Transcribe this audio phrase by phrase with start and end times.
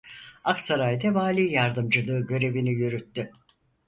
[0.43, 3.31] Aksaray'da vali yardımcılığı görevini yürüttü.